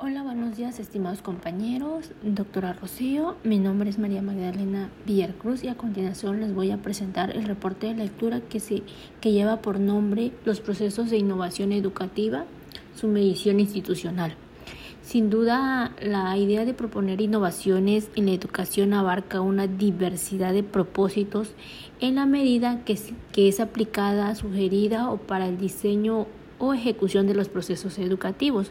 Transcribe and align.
Hola, 0.00 0.22
buenos 0.22 0.56
días, 0.56 0.78
estimados 0.78 1.22
compañeros. 1.22 2.12
Doctora 2.22 2.72
Rocío, 2.72 3.34
mi 3.42 3.58
nombre 3.58 3.90
es 3.90 3.98
María 3.98 4.22
Magdalena 4.22 4.90
Villarcruz 5.04 5.64
y 5.64 5.68
a 5.68 5.76
continuación 5.76 6.38
les 6.38 6.54
voy 6.54 6.70
a 6.70 6.76
presentar 6.76 7.34
el 7.34 7.42
reporte 7.42 7.88
de 7.88 7.94
lectura 7.94 8.40
que, 8.40 8.60
se, 8.60 8.84
que 9.20 9.32
lleva 9.32 9.56
por 9.56 9.80
nombre 9.80 10.30
Los 10.44 10.60
procesos 10.60 11.10
de 11.10 11.18
innovación 11.18 11.72
educativa, 11.72 12.44
su 12.94 13.08
medición 13.08 13.58
institucional. 13.58 14.36
Sin 15.02 15.30
duda, 15.30 15.90
la 16.00 16.36
idea 16.36 16.64
de 16.64 16.74
proponer 16.74 17.20
innovaciones 17.20 18.08
en 18.14 18.26
la 18.26 18.32
educación 18.34 18.94
abarca 18.94 19.40
una 19.40 19.66
diversidad 19.66 20.52
de 20.52 20.62
propósitos 20.62 21.54
en 21.98 22.14
la 22.14 22.24
medida 22.24 22.84
que, 22.84 22.96
que 23.32 23.48
es 23.48 23.58
aplicada, 23.58 24.36
sugerida 24.36 25.10
o 25.10 25.16
para 25.16 25.48
el 25.48 25.58
diseño 25.58 26.28
o 26.60 26.72
ejecución 26.72 27.26
de 27.26 27.34
los 27.34 27.48
procesos 27.48 27.98
educativos. 27.98 28.70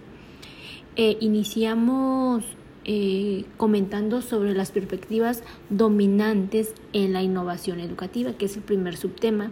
Eh, 1.00 1.16
iniciamos 1.20 2.44
eh, 2.84 3.46
comentando 3.58 4.24
sobre 4.24 4.56
las 4.56 4.72
perspectivas 4.72 5.44
dominantes 5.70 6.74
en 6.92 7.14
la 7.14 7.22
innovación 7.22 7.80
educativa, 7.80 8.34
que 8.34 8.46
es 8.46 8.58
el 8.58 8.64
primer 8.64 8.98
subtema. 8.98 9.52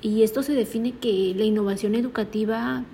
Y 0.00 0.22
esto 0.22 0.44
se 0.44 0.52
define 0.52 0.92
que 0.92 1.34
la 1.36 1.42
innovación 1.42 1.96
educativa 1.96 2.84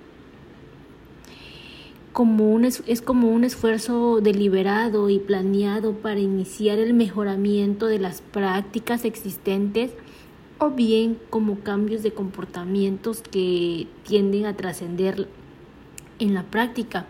como 2.13 2.51
un, 2.51 2.65
es 2.65 3.01
como 3.03 3.29
un 3.29 3.43
esfuerzo 3.43 4.21
deliberado 4.21 5.11
y 5.11 5.19
planeado 5.19 5.93
para 5.93 6.19
iniciar 6.19 6.79
el 6.79 6.95
mejoramiento 6.95 7.85
de 7.85 7.99
las 7.99 8.21
prácticas 8.21 9.05
existentes 9.05 9.91
o 10.57 10.71
bien 10.71 11.19
como 11.29 11.59
cambios 11.59 12.01
de 12.01 12.11
comportamientos 12.11 13.21
que 13.21 13.87
tienden 14.03 14.47
a 14.47 14.57
trascender 14.57 15.27
en 16.17 16.33
la 16.33 16.41
práctica. 16.43 17.05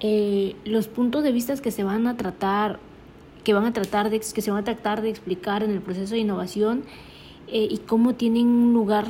Eh, 0.00 0.56
los 0.64 0.88
puntos 0.88 1.22
de 1.22 1.32
vista 1.32 1.54
que 1.56 1.70
se 1.70 1.84
van 1.84 2.06
a 2.06 2.16
tratar, 2.16 2.78
que 3.42 3.54
van 3.54 3.64
a 3.64 3.72
tratar 3.72 4.10
de, 4.10 4.20
que 4.20 4.42
se 4.42 4.50
van 4.50 4.60
a 4.60 4.64
tratar 4.64 5.02
de 5.02 5.10
explicar 5.10 5.62
en 5.62 5.70
el 5.70 5.80
proceso 5.80 6.14
de 6.14 6.20
innovación 6.20 6.84
eh, 7.48 7.68
y 7.70 7.78
cómo 7.78 8.14
tienen 8.14 8.48
un 8.48 8.72
lugar 8.72 9.06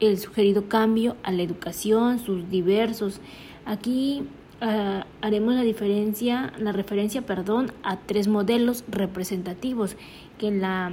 el 0.00 0.18
sugerido 0.18 0.68
cambio 0.68 1.16
a 1.22 1.32
la 1.32 1.42
educación, 1.42 2.18
sus 2.18 2.48
diversos. 2.50 3.20
Aquí 3.66 4.24
ah, 4.60 5.06
haremos 5.20 5.54
la 5.54 5.62
diferencia, 5.62 6.52
la 6.58 6.72
referencia, 6.72 7.22
perdón, 7.22 7.72
a 7.82 7.98
tres 7.98 8.28
modelos 8.28 8.84
representativos 8.88 9.96
que 10.38 10.50
la 10.50 10.92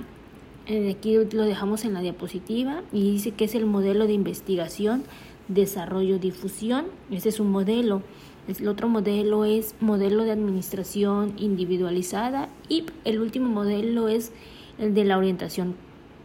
aquí 0.91 1.15
lo 1.31 1.43
dejamos 1.43 1.85
en 1.85 1.93
la 1.93 2.01
diapositiva 2.01 2.81
y 2.91 3.11
dice 3.11 3.31
que 3.31 3.45
es 3.45 3.55
el 3.55 3.65
modelo 3.65 4.07
de 4.07 4.13
investigación, 4.13 5.03
desarrollo, 5.47 6.17
difusión. 6.19 6.85
Ese 7.11 7.29
es 7.29 7.39
un 7.39 7.51
modelo. 7.51 8.01
El 8.47 8.67
otro 8.67 8.87
modelo 8.87 9.43
es 9.43 9.75
modelo 9.79 10.23
de 10.23 10.31
administración 10.31 11.33
individualizada 11.37 12.49
y 12.69 12.85
el 13.03 13.19
último 13.19 13.49
modelo 13.49 14.07
es 14.07 14.31
el 14.77 14.93
de 14.93 15.03
la 15.03 15.17
orientación 15.17 15.75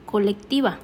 colectiva. 0.05 0.79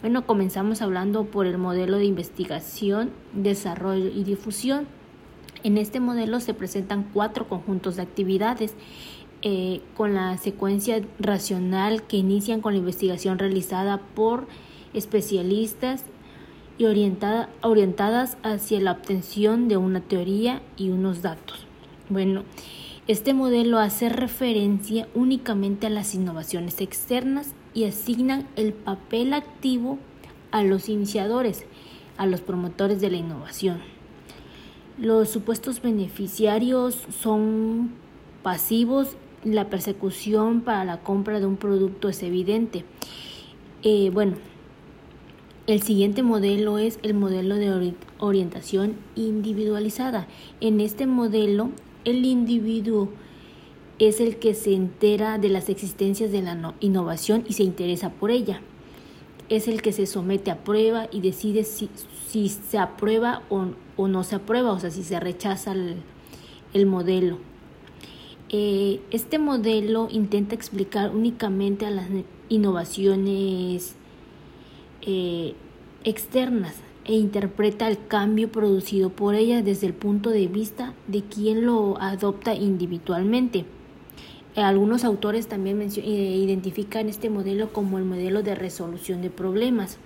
Bueno, 0.00 0.26
comenzamos 0.26 0.80
hablando 0.80 1.24
por 1.24 1.46
el 1.46 1.58
modelo 1.58 1.98
de 1.98 2.06
investigación, 2.06 3.10
desarrollo 3.34 4.08
y 4.08 4.24
difusión. 4.24 4.86
En 5.62 5.76
este 5.78 6.00
modelo 6.00 6.40
se 6.40 6.54
presentan 6.54 7.08
cuatro 7.12 7.48
conjuntos 7.48 7.96
de 7.96 8.02
actividades 8.02 8.74
eh, 9.42 9.80
con 9.96 10.14
la 10.14 10.38
secuencia 10.38 11.02
racional 11.18 12.02
que 12.02 12.16
inician 12.16 12.60
con 12.60 12.72
la 12.72 12.78
investigación 12.78 13.38
realizada 13.38 13.98
por 13.98 14.46
especialistas 14.94 16.04
y 16.82 17.46
orientadas 17.62 18.36
hacia 18.42 18.80
la 18.80 18.92
obtención 18.92 19.68
de 19.68 19.76
una 19.76 20.00
teoría 20.00 20.62
y 20.76 20.90
unos 20.90 21.22
datos. 21.22 21.64
Bueno, 22.08 22.42
este 23.06 23.34
modelo 23.34 23.78
hace 23.78 24.08
referencia 24.08 25.06
únicamente 25.14 25.86
a 25.86 25.90
las 25.90 26.14
innovaciones 26.14 26.80
externas 26.80 27.54
y 27.72 27.84
asignan 27.84 28.48
el 28.56 28.72
papel 28.72 29.32
activo 29.32 29.98
a 30.50 30.64
los 30.64 30.88
iniciadores, 30.88 31.64
a 32.16 32.26
los 32.26 32.40
promotores 32.40 33.00
de 33.00 33.10
la 33.10 33.18
innovación. 33.18 33.78
Los 34.98 35.30
supuestos 35.30 35.82
beneficiarios 35.82 37.06
son 37.20 37.92
pasivos, 38.42 39.16
la 39.44 39.70
persecución 39.70 40.62
para 40.62 40.84
la 40.84 41.00
compra 41.00 41.38
de 41.38 41.46
un 41.46 41.56
producto 41.56 42.08
es 42.08 42.24
evidente. 42.24 42.84
Eh, 43.84 44.10
bueno, 44.12 44.36
el 45.72 45.82
siguiente 45.82 46.22
modelo 46.22 46.78
es 46.78 46.98
el 47.02 47.14
modelo 47.14 47.56
de 47.56 47.94
orientación 48.18 48.96
individualizada. 49.16 50.26
En 50.60 50.80
este 50.80 51.06
modelo, 51.06 51.70
el 52.04 52.26
individuo 52.26 53.08
es 53.98 54.20
el 54.20 54.36
que 54.36 54.54
se 54.54 54.74
entera 54.74 55.38
de 55.38 55.48
las 55.48 55.70
existencias 55.70 56.30
de 56.30 56.42
la 56.42 56.74
innovación 56.80 57.44
y 57.48 57.54
se 57.54 57.62
interesa 57.62 58.10
por 58.10 58.30
ella. 58.30 58.60
Es 59.48 59.66
el 59.66 59.80
que 59.80 59.92
se 59.92 60.06
somete 60.06 60.50
a 60.50 60.62
prueba 60.62 61.08
y 61.10 61.20
decide 61.20 61.64
si, 61.64 61.88
se 62.48 62.78
aprueba 62.78 63.42
o, 63.48 64.08
no 64.08 64.24
se 64.24 64.36
aprueba, 64.36 64.72
o 64.72 64.78
sea, 64.78 64.90
si 64.90 65.02
se 65.02 65.20
rechaza 65.20 65.74
el, 66.74 66.86
modelo. 66.86 67.38
Eh, 68.50 69.00
este 69.10 69.38
modelo 69.38 70.08
intenta 70.10 70.54
explicar 70.54 71.14
únicamente 71.14 71.86
a 71.86 71.90
las 71.90 72.08
innovaciones 72.50 73.96
eh, 75.02 75.54
externas 76.04 76.74
e 77.04 77.14
interpreta 77.14 77.88
el 77.88 78.06
cambio 78.06 78.50
producido 78.50 79.10
por 79.10 79.34
ellas 79.34 79.64
desde 79.64 79.88
el 79.88 79.94
punto 79.94 80.30
de 80.30 80.46
vista 80.46 80.94
de 81.08 81.22
quien 81.22 81.66
lo 81.66 82.00
adopta 82.00 82.54
individualmente. 82.54 83.64
Algunos 84.54 85.04
autores 85.04 85.48
también 85.48 85.80
eh, 85.80 86.00
identifican 86.00 87.08
este 87.08 87.30
modelo 87.30 87.72
como 87.72 87.98
el 87.98 88.04
modelo 88.04 88.42
de 88.42 88.54
resolución 88.54 89.22
de 89.22 89.30
problemas. 89.30 89.98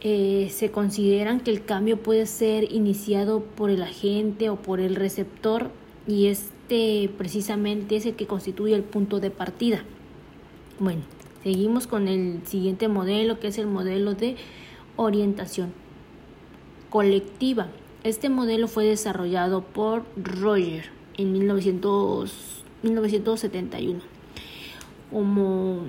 Eh, 0.00 0.48
se 0.50 0.70
consideran 0.70 1.40
que 1.40 1.52
el 1.52 1.64
cambio 1.64 2.02
puede 2.02 2.26
ser 2.26 2.70
iniciado 2.72 3.40
por 3.40 3.70
el 3.70 3.82
agente 3.82 4.50
o 4.50 4.56
por 4.56 4.80
el 4.80 4.94
receptor 4.94 5.70
y 6.06 6.26
este 6.26 7.08
precisamente 7.16 7.96
es 7.96 8.06
el 8.06 8.14
que 8.14 8.26
constituye 8.26 8.74
el 8.74 8.82
punto 8.82 9.20
de 9.20 9.30
partida. 9.30 9.84
Bueno, 10.78 11.02
Seguimos 11.46 11.86
con 11.86 12.08
el 12.08 12.44
siguiente 12.44 12.88
modelo, 12.88 13.38
que 13.38 13.46
es 13.46 13.58
el 13.58 13.68
modelo 13.68 14.14
de 14.14 14.34
orientación 14.96 15.72
colectiva. 16.90 17.68
Este 18.02 18.28
modelo 18.28 18.66
fue 18.66 18.84
desarrollado 18.84 19.62
por 19.62 20.02
Roger 20.16 20.86
en 21.16 21.30
1971 21.30 24.00
como 25.12 25.82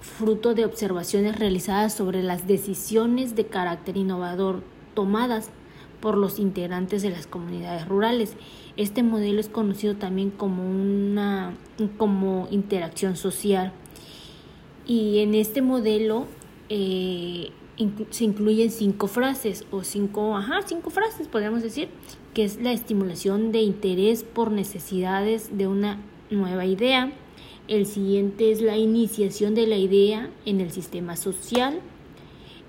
fruto 0.00 0.54
de 0.54 0.64
observaciones 0.64 1.38
realizadas 1.38 1.92
sobre 1.92 2.22
las 2.22 2.46
decisiones 2.46 3.36
de 3.36 3.44
carácter 3.44 3.98
innovador 3.98 4.62
tomadas 4.94 5.50
por 6.00 6.16
los 6.16 6.38
integrantes 6.38 7.02
de 7.02 7.10
las 7.10 7.26
comunidades 7.26 7.86
rurales. 7.86 8.32
Este 8.78 9.02
modelo 9.02 9.40
es 9.40 9.50
conocido 9.50 9.94
también 9.94 10.30
como 10.30 10.64
una 10.64 11.52
como 11.98 12.48
interacción 12.50 13.16
social 13.16 13.74
y 14.86 15.20
en 15.20 15.34
este 15.34 15.62
modelo 15.62 16.26
eh, 16.68 17.50
se 18.10 18.24
incluyen 18.24 18.70
cinco 18.70 19.06
frases 19.06 19.64
o 19.70 19.82
cinco, 19.82 20.36
ajá, 20.36 20.60
cinco 20.66 20.90
frases 20.90 21.28
podríamos 21.28 21.62
decir, 21.62 21.88
que 22.34 22.44
es 22.44 22.60
la 22.60 22.72
estimulación 22.72 23.52
de 23.52 23.60
interés 23.60 24.22
por 24.22 24.50
necesidades 24.50 25.56
de 25.56 25.66
una 25.66 26.00
nueva 26.30 26.64
idea. 26.66 27.12
El 27.68 27.86
siguiente 27.86 28.50
es 28.50 28.60
la 28.60 28.76
iniciación 28.76 29.54
de 29.54 29.66
la 29.66 29.76
idea 29.76 30.30
en 30.44 30.60
el 30.60 30.72
sistema 30.72 31.16
social, 31.16 31.80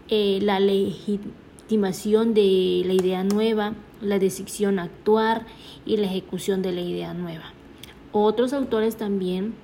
eh, 0.09 0.40
la 0.41 0.59
legitimación 0.59 2.34
de 2.34 2.84
la 2.85 2.94
idea 2.94 3.24
nueva, 3.24 3.74
la 4.01 4.19
decisión 4.19 4.80
a 4.80 4.84
actuar 4.84 5.45
y 5.86 5.98
la 5.98 6.07
ejecución 6.07 6.62
de 6.62 6.71
la 6.74 6.81
idea 6.81 7.13
nueva. 7.13 7.54
Otros 8.12 8.54
autores 8.54 8.95
también 8.95 9.56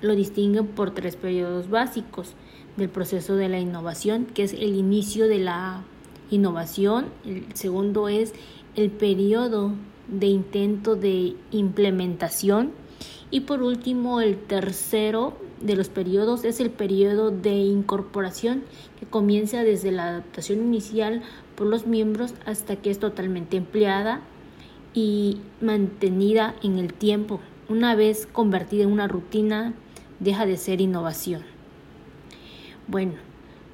lo 0.00 0.14
distinguen 0.14 0.66
por 0.66 0.92
tres 0.92 1.16
periodos 1.16 1.68
básicos 1.68 2.34
del 2.76 2.88
proceso 2.88 3.36
de 3.36 3.48
la 3.48 3.58
innovación, 3.58 4.26
que 4.26 4.44
es 4.44 4.52
el 4.52 4.76
inicio 4.76 5.28
de 5.28 5.38
la 5.38 5.82
innovación, 6.30 7.06
el 7.24 7.44
segundo 7.54 8.08
es 8.08 8.34
el 8.76 8.90
periodo 8.90 9.72
de 10.08 10.26
intento 10.26 10.96
de 10.96 11.34
implementación. 11.50 12.72
Y 13.30 13.40
por 13.40 13.62
último 13.62 14.20
el 14.20 14.38
tercero 14.38 15.36
de 15.60 15.76
los 15.76 15.88
periodos 15.88 16.44
es 16.44 16.60
el 16.60 16.70
periodo 16.70 17.30
de 17.30 17.56
incorporación 17.56 18.62
que 18.98 19.06
comienza 19.06 19.64
desde 19.64 19.92
la 19.92 20.08
adaptación 20.08 20.60
inicial 20.60 21.22
por 21.56 21.66
los 21.66 21.86
miembros 21.86 22.34
hasta 22.46 22.76
que 22.76 22.90
es 22.90 22.98
totalmente 22.98 23.56
empleada 23.58 24.22
y 24.94 25.40
mantenida 25.60 26.54
en 26.62 26.78
el 26.78 26.94
tiempo, 26.94 27.40
una 27.68 27.94
vez 27.94 28.26
convertida 28.32 28.84
en 28.84 28.92
una 28.92 29.08
rutina 29.08 29.74
deja 30.20 30.46
de 30.46 30.56
ser 30.56 30.80
innovación. 30.80 31.42
Bueno, 32.86 33.14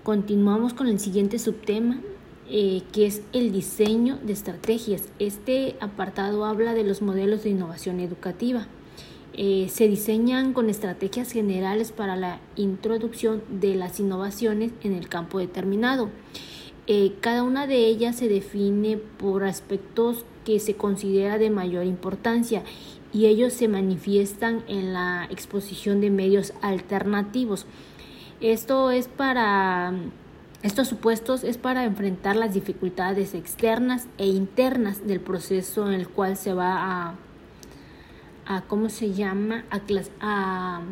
continuamos 0.02 0.75
con 0.75 0.88
el 0.88 0.99
siguiente 0.99 1.38
subtema 1.38 2.00
eh, 2.46 2.82
que 2.93 3.06
es 3.06 3.23
el 3.32 3.52
diseño 3.52 4.19
de 4.23 4.35
estrategias. 4.35 5.05
Este 5.19 5.76
apartado 5.81 6.44
habla 6.44 6.75
de 6.75 6.85
los 6.85 7.00
modelos 7.00 7.43
de 7.43 7.50
innovación 7.50 8.00
educativa. 8.00 8.67
Eh, 9.32 9.69
se 9.70 9.88
diseñan 9.88 10.52
con 10.52 10.69
estrategias 10.69 11.32
generales 11.32 11.91
para 11.91 12.17
la 12.17 12.41
introducción 12.56 13.43
de 13.49 13.75
las 13.75 13.99
innovaciones 13.99 14.73
en 14.82 14.93
el 14.93 15.08
campo 15.08 15.38
determinado. 15.38 16.11
Eh, 16.87 17.14
cada 17.23 17.43
una 17.44 17.67
de 17.67 17.87
ellas 17.87 18.17
se 18.17 18.29
define 18.29 18.99
por 18.99 19.44
aspectos 19.44 20.26
que 20.44 20.61
se 20.61 20.75
considera 20.75 21.38
de 21.38 21.49
mayor 21.49 21.87
importancia 21.87 22.62
y 23.14 23.26
ellos 23.26 23.55
se 23.55 23.69
manifiestan 23.69 24.62
en 24.69 24.93
la 24.93 25.26
exposición 25.31 26.02
de 26.02 26.11
medios 26.11 26.52
alternativos. 26.61 27.64
Esto 28.40 28.90
es 28.90 29.08
para 29.08 29.94
estos 30.62 30.88
supuestos 30.88 31.44
es 31.44 31.56
para 31.56 31.84
enfrentar 31.84 32.37
las 32.37 32.52
dificultades 32.55 33.34
externas 33.34 34.08
e 34.19 34.26
internas 34.26 35.06
del 35.06 35.20
proceso 35.20 35.87
en 35.87 35.94
el 35.94 36.08
cual 36.08 36.37
se 36.37 36.52
va 36.52 36.75
a 36.76 37.14
a 38.46 38.62
cómo 38.62 38.88
se 38.88 39.12
llama, 39.12 39.64
a, 39.70 39.81
a, 40.20 40.82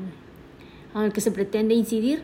a 0.94 1.04
el 1.04 1.12
que 1.12 1.20
se 1.20 1.30
pretende 1.30 1.74
incidir. 1.74 2.22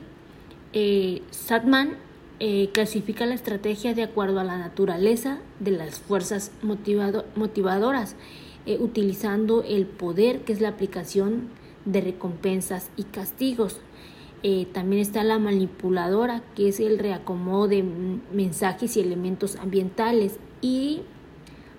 Eh, 0.73 1.23
Satman 1.31 1.97
eh, 2.41 2.71
clasifica 2.73 3.27
la 3.27 3.35
estrategia 3.35 3.95
de 3.95 4.03
acuerdo 4.03 4.41
a 4.41 4.45
la 4.45 4.59
naturaleza 4.59 5.39
de 5.61 5.73
las 5.73 5.99
fuerzas 5.99 6.53
motivado, 6.63 7.25
motivadoras, 7.35 8.17
eh, 8.67 8.79
utilizando 8.81 9.63
el 9.63 9.87
poder 9.87 10.41
que 10.41 10.53
es 10.53 10.61
la 10.61 10.69
aplicación 10.69 11.49
de 11.85 12.01
recompensas 12.01 12.91
y 12.97 13.05
castigos. 13.05 13.81
Eh, 14.43 14.67
también 14.73 15.03
está 15.03 15.25
la 15.25 15.39
manipuladora, 15.39 16.43
que 16.55 16.69
es 16.69 16.79
el 16.79 16.99
reacomodo 16.99 17.69
de 17.69 17.85
mensajes 18.33 18.97
y 18.97 19.01
elementos 19.01 19.57
ambientales 19.57 20.39
y 20.61 21.01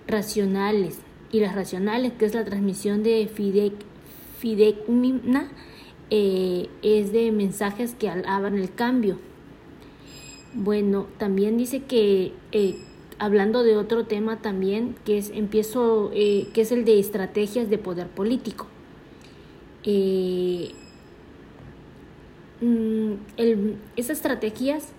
racionales, 0.07 0.99
y 1.31 1.39
las 1.39 1.55
racionales, 1.55 2.13
que 2.13 2.25
es 2.25 2.33
la 2.33 2.43
transmisión 2.43 3.03
de 3.03 3.27
fide, 3.27 3.73
eh, 6.09 6.69
es 6.81 7.11
de 7.11 7.31
mensajes 7.31 7.93
que 7.93 8.09
alaban 8.09 8.57
el 8.57 8.73
cambio. 8.73 9.19
Bueno, 10.53 11.05
también 11.17 11.57
dice 11.57 11.83
que 11.83 12.33
eh, 12.51 12.79
hablando 13.19 13.63
de 13.63 13.77
otro 13.77 14.05
tema 14.05 14.41
también 14.41 14.95
que 15.05 15.17
es 15.17 15.29
empiezo 15.29 16.11
eh, 16.13 16.47
que 16.53 16.61
es 16.61 16.71
el 16.71 16.85
de 16.85 16.99
estrategias 16.99 17.69
de 17.69 17.77
poder 17.77 18.07
político. 18.07 18.67
Mm, 22.61 23.13
esas 23.95 24.17
estrategias 24.17 24.89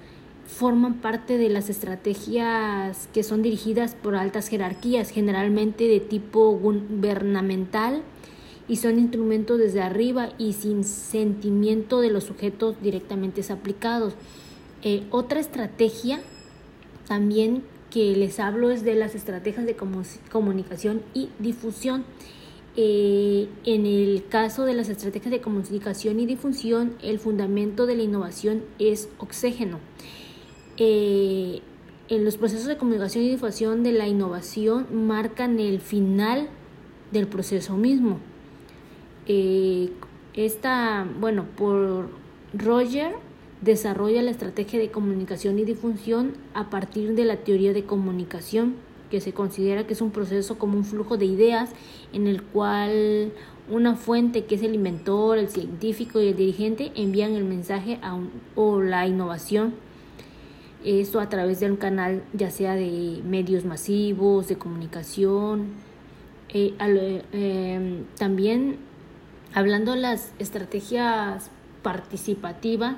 forman 0.46 0.94
parte 0.94 1.38
de 1.38 1.48
las 1.48 1.68
estrategias 1.68 3.08
que 3.12 3.22
son 3.22 3.42
dirigidas 3.42 3.94
por 3.94 4.16
altas 4.16 4.48
jerarquías, 4.48 5.10
generalmente 5.10 5.86
de 5.86 6.00
tipo 6.00 6.50
gubernamental, 6.52 8.02
y 8.66 8.76
son 8.76 8.98
instrumentos 8.98 9.58
desde 9.58 9.82
arriba 9.82 10.30
y 10.38 10.52
sin 10.54 10.84
sentimiento 10.84 12.00
de 12.00 12.10
los 12.10 12.24
sujetos 12.24 12.76
directamente 12.80 13.42
aplicados. 13.52 14.14
Eh, 14.82 15.04
otra 15.10 15.40
estrategia 15.40 16.20
también 17.06 17.62
que 17.90 18.14
les 18.16 18.40
hablo 18.40 18.70
es 18.70 18.84
de 18.84 18.94
las 18.94 19.14
estrategias 19.14 19.66
de 19.66 19.76
comunicación 20.30 21.02
y 21.12 21.28
difusión. 21.38 22.04
Eh, 22.76 23.48
en 23.64 23.84
el 23.84 24.24
caso 24.28 24.64
de 24.64 24.74
las 24.74 24.88
estrategias 24.88 25.32
de 25.32 25.40
comunicación 25.40 26.20
y 26.20 26.26
difusión, 26.26 26.94
el 27.02 27.18
fundamento 27.18 27.86
de 27.86 27.96
la 27.96 28.02
innovación 28.04 28.62
es 28.78 29.08
oxígeno. 29.18 29.78
Eh, 30.76 31.60
en 32.08 32.24
los 32.24 32.36
procesos 32.36 32.66
de 32.66 32.76
comunicación 32.76 33.24
y 33.24 33.28
difusión 33.28 33.82
de 33.82 33.92
la 33.92 34.06
innovación 34.08 34.86
marcan 35.06 35.58
el 35.58 35.80
final 35.80 36.48
del 37.10 37.26
proceso 37.26 37.76
mismo. 37.76 38.18
Eh, 39.26 39.90
esta, 40.34 41.06
bueno, 41.20 41.46
por 41.56 42.08
Roger 42.52 43.14
desarrolla 43.60 44.22
la 44.22 44.30
estrategia 44.30 44.78
de 44.78 44.90
comunicación 44.90 45.58
y 45.58 45.64
difusión 45.64 46.32
a 46.54 46.70
partir 46.70 47.14
de 47.14 47.24
la 47.24 47.36
teoría 47.36 47.72
de 47.72 47.84
comunicación, 47.84 48.74
que 49.10 49.20
se 49.20 49.32
considera 49.32 49.86
que 49.86 49.94
es 49.94 50.00
un 50.00 50.12
proceso 50.12 50.58
como 50.58 50.76
un 50.76 50.84
flujo 50.84 51.16
de 51.16 51.26
ideas 51.26 51.70
en 52.12 52.26
el 52.26 52.42
cual 52.42 53.32
una 53.68 53.96
fuente 53.96 54.44
que 54.44 54.54
es 54.54 54.62
el 54.62 54.74
inventor, 54.74 55.38
el 55.38 55.48
científico 55.48 56.20
y 56.20 56.28
el 56.28 56.36
dirigente 56.36 56.92
envían 56.94 57.32
el 57.32 57.44
mensaje 57.44 57.98
a 58.02 58.18
o 58.54 58.80
la 58.80 59.06
innovación 59.06 59.74
esto 60.84 61.20
a 61.20 61.28
través 61.28 61.60
de 61.60 61.70
un 61.70 61.76
canal 61.76 62.22
ya 62.32 62.50
sea 62.50 62.74
de 62.74 63.20
medios 63.24 63.64
masivos, 63.64 64.48
de 64.48 64.56
comunicación. 64.56 65.68
Eh, 66.48 66.74
em, 67.32 68.04
también 68.18 68.76
hablando 69.54 69.92
de 69.92 69.98
las 70.00 70.32
estrategias 70.38 71.50
participativas, 71.82 72.96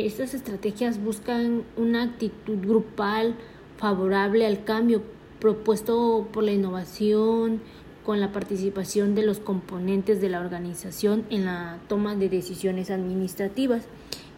estas 0.00 0.34
estrategias 0.34 1.02
buscan 1.02 1.64
una 1.76 2.02
actitud 2.02 2.58
grupal 2.58 3.36
favorable 3.76 4.46
al 4.46 4.64
cambio 4.64 5.02
propuesto 5.40 6.28
por 6.32 6.44
la 6.44 6.52
innovación, 6.52 7.60
con 8.04 8.20
la 8.20 8.32
participación 8.32 9.14
de 9.14 9.24
los 9.24 9.38
componentes 9.38 10.20
de 10.20 10.28
la 10.28 10.40
organización 10.40 11.24
en 11.30 11.44
la 11.44 11.78
toma 11.88 12.14
de 12.16 12.28
decisiones 12.28 12.90
administrativas. 12.90 13.84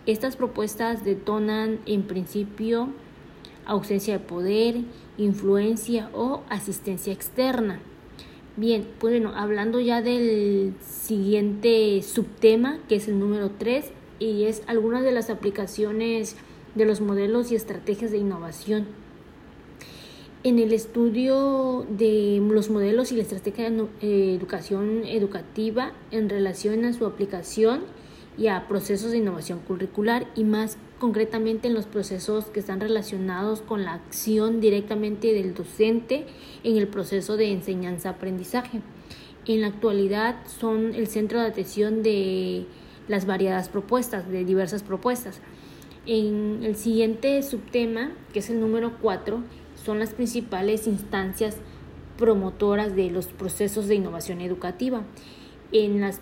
Estas 0.07 0.37
propuestas 0.37 1.05
detonan 1.05 1.79
en 1.87 2.03
principio 2.03 2.89
ausencia 3.67 4.15
de 4.15 4.25
poder, 4.25 4.77
influencia 5.17 6.11
o 6.13 6.43
asistencia 6.51 7.13
externa. 7.13 7.81
Bien, 8.57 8.87
pues 9.01 9.15
bueno, 9.15 9.33
hablando 9.35 9.81
ya 9.81 10.01
del 10.03 10.75
siguiente 10.81 12.03
subtema, 12.03 12.79
que 12.89 12.97
es 12.97 13.09
el 13.09 13.19
número 13.19 13.51
3, 13.59 13.87
y 14.31 14.45
es 14.45 14.63
algunas 14.67 15.03
de 15.03 15.13
las 15.13 15.31
aplicaciones 15.31 16.37
de 16.75 16.85
los 16.85 17.01
modelos 17.01 17.53
y 17.53 17.55
estrategias 17.55 18.11
de 18.11 18.19
innovación. 18.19 18.87
En 20.43 20.59
el 20.59 20.73
estudio 20.73 21.87
de 21.89 22.41
los 22.47 22.69
modelos 22.69 23.13
y 23.13 23.17
la 23.17 23.23
estrategia 23.23 23.71
de 23.71 23.87
eh, 24.03 24.35
educación 24.35 25.05
educativa 25.07 25.93
en 26.11 26.29
relación 26.29 26.85
a 26.85 26.93
su 26.93 27.07
aplicación, 27.07 27.83
y 28.37 28.49
a 28.49 28.67
procesos 28.67 29.13
de 29.13 29.19
innovación 29.19 29.61
curricular 29.61 30.27
y 30.35 30.45
más 30.45 30.77
concretamente 30.99 31.69
en 31.69 31.75
los 31.75 31.87
procesos 31.87 32.47
que 32.47 32.61
están 32.61 32.81
relacionados 32.81 33.61
con 33.61 33.85
la 33.85 33.95
acción 33.95 34.61
directamente 34.61 35.33
del 35.33 35.55
docente 35.55 36.27
en 36.63 36.77
el 36.77 36.89
proceso 36.89 37.37
de 37.37 37.53
enseñanza-aprendizaje. 37.53 38.81
En 39.47 39.61
la 39.61 39.69
actualidad 39.69 40.37
son 40.47 40.95
el 40.95 41.07
centro 41.07 41.41
de 41.41 41.47
atención 41.47 42.03
de 42.03 42.67
las 43.09 43.27
variadas 43.27 43.69
propuestas, 43.69 44.29
de 44.29 44.45
diversas 44.45 44.83
propuestas. 44.83 45.41
En 46.07 46.63
el 46.63 46.77
siguiente 46.77 47.43
subtema, 47.43 48.13
que 48.33 48.41
es 48.41 48.51
el 48.51 48.61
número 48.61 48.99
4, 49.01 49.43
son 49.85 49.99
las 49.99 50.11
principales 50.11 50.87
instancias 50.87 51.57
promotoras 52.19 52.95
de 52.95 53.11
los 53.11 53.27
procesos 53.27 53.89
de 53.89 53.97
innovación 53.97 54.41
educativa 54.41 55.03
en, 55.73 56.01
las, 56.01 56.21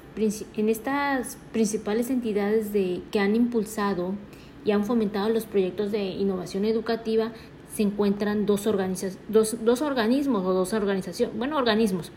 en 0.56 0.68
estas 0.68 1.36
principales 1.52 2.10
entidades 2.10 2.72
de, 2.72 3.02
que 3.10 3.20
han 3.20 3.36
impulsado 3.36 4.14
y 4.64 4.70
han 4.70 4.84
fomentado 4.84 5.28
los 5.28 5.44
proyectos 5.44 5.92
de 5.92 6.02
innovación 6.02 6.64
educativa 6.64 7.32
se 7.74 7.82
encuentran 7.82 8.46
dos, 8.46 8.68
dos, 9.28 9.56
dos 9.64 9.82
organismos 9.82 10.44
o 10.44 10.52
dos 10.52 10.72
organizaciones, 10.72 11.36
bueno, 11.36 11.56
organismos, 11.56 12.12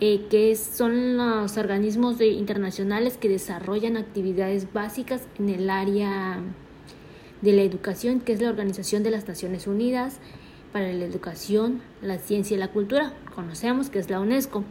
eh, 0.00 0.26
que 0.28 0.56
son 0.56 1.16
los 1.16 1.56
organismos 1.56 2.20
internacionales 2.20 3.16
que 3.16 3.28
desarrollan 3.28 3.96
actividades 3.96 4.72
básicas 4.72 5.22
en 5.38 5.48
el 5.48 5.70
área 5.70 6.40
de 7.42 7.52
la 7.52 7.62
educación, 7.62 8.20
que 8.20 8.32
es 8.32 8.40
la 8.40 8.48
Organización 8.48 9.02
de 9.02 9.10
las 9.10 9.28
Naciones 9.28 9.66
Unidas 9.66 10.18
para 10.72 10.92
la 10.92 11.04
Educación, 11.04 11.80
la 12.02 12.18
Ciencia 12.18 12.56
y 12.56 12.58
la 12.58 12.72
Cultura, 12.72 13.14
conocemos 13.34 13.90
que 13.90 14.00
es 14.00 14.10
la 14.10 14.18
UNESCO, 14.18 14.64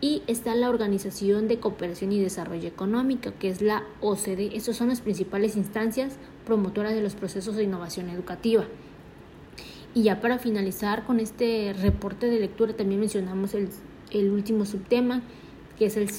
y 0.00 0.22
está 0.26 0.54
la 0.54 0.68
Organización 0.68 1.48
de 1.48 1.58
Cooperación 1.58 2.12
y 2.12 2.20
Desarrollo 2.20 2.68
Económico, 2.68 3.32
que 3.38 3.48
es 3.48 3.62
la 3.62 3.82
OCDE. 4.02 4.54
Estas 4.54 4.76
son 4.76 4.88
las 4.88 5.00
principales 5.00 5.56
instancias 5.56 6.18
promotoras 6.44 6.94
de 6.94 7.00
los 7.00 7.14
procesos 7.14 7.56
de 7.56 7.62
innovación 7.62 8.10
educativa. 8.10 8.64
Y 9.94 10.02
ya 10.02 10.20
para 10.20 10.38
finalizar 10.38 11.06
con 11.06 11.18
este 11.18 11.74
reporte 11.80 12.26
de 12.26 12.40
lectura, 12.40 12.76
también 12.76 13.00
mencionamos 13.00 13.54
el, 13.54 13.70
el 14.20 14.30
último 14.30 14.64
subtema, 14.64 15.22
que 15.78 15.86
es 15.86 15.96
el 15.96 16.10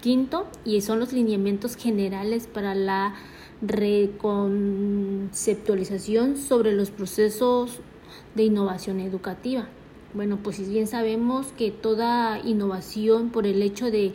quinto, 0.00 0.46
y 0.64 0.80
son 0.80 1.00
los 1.00 1.12
lineamientos 1.12 1.76
generales 1.76 2.46
para 2.46 2.74
la 2.74 3.14
reconceptualización 3.62 6.36
sobre 6.36 6.72
los 6.72 6.90
procesos 6.90 7.80
de 8.34 8.44
innovación 8.44 9.00
educativa. 9.00 9.66
Bueno, 10.12 10.38
pues 10.42 10.56
si 10.56 10.64
bien 10.64 10.86
sabemos 10.86 11.46
que 11.56 11.70
toda 11.70 12.38
innovación 12.38 13.30
por 13.30 13.46
el 13.46 13.62
hecho 13.62 13.90
de 13.90 14.12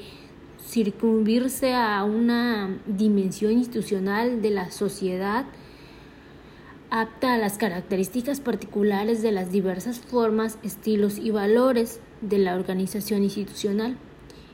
circunvirse 0.66 1.74
a 1.74 2.04
una 2.04 2.80
dimensión 2.86 3.54
institucional 3.54 4.42
de 4.42 4.52
la 4.52 4.72
sociedad 4.72 5.46
apta 6.92 7.34
a 7.34 7.38
las 7.38 7.58
características 7.58 8.40
particulares 8.40 9.22
de 9.22 9.32
las 9.32 9.52
diversas 9.52 10.00
formas, 10.00 10.58
estilos 10.64 11.18
y 11.18 11.32
valores 11.32 12.00
de 12.22 12.38
la 12.40 12.56
organización 12.56 13.24
institucional. 13.24 13.98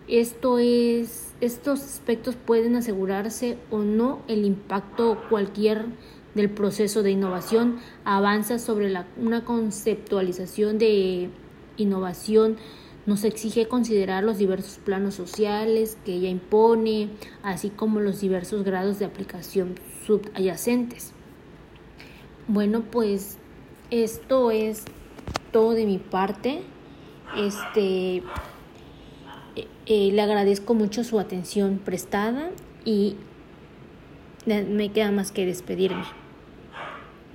Esto 0.08 0.60
es, 0.60 1.34
estos 1.42 1.82
aspectos 1.82 2.36
pueden 2.36 2.76
asegurarse 2.76 3.58
o 3.72 3.80
no 3.80 4.20
el 4.28 4.46
impacto 4.46 5.20
cualquier 5.30 5.86
del 6.36 6.50
proceso 6.50 7.02
de 7.02 7.12
innovación 7.12 7.80
avanza 8.04 8.60
sobre 8.60 8.90
la, 8.90 9.08
una 9.18 9.46
conceptualización 9.46 10.78
de 10.78 11.30
innovación 11.78 12.58
nos 13.06 13.24
exige 13.24 13.68
considerar 13.68 14.24
los 14.24 14.38
diversos 14.38 14.80
planos 14.84 15.14
sociales 15.14 15.98
que 16.06 16.14
ella 16.14 16.30
impone, 16.30 17.10
así 17.44 17.70
como 17.70 18.00
los 18.00 18.20
diversos 18.20 18.64
grados 18.64 18.98
de 18.98 19.06
aplicación 19.06 19.76
subyacentes. 20.06 21.12
Bueno, 22.48 22.84
pues 22.90 23.38
esto 23.92 24.50
es 24.50 24.84
todo 25.52 25.72
de 25.72 25.86
mi 25.86 26.00
parte. 26.00 26.64
Este 27.36 28.18
eh, 28.18 29.68
eh, 29.86 30.12
le 30.12 30.22
agradezco 30.22 30.74
mucho 30.74 31.04
su 31.04 31.20
atención 31.20 31.80
prestada 31.84 32.52
y 32.86 33.16
me 34.46 34.92
queda 34.92 35.12
más 35.12 35.32
que 35.32 35.46
despedirme. 35.46 36.06